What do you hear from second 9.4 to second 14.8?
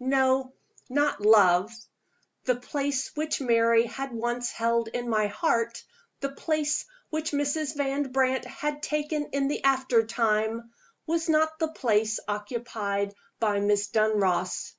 the after time, was not the place occupied by Miss Dunross.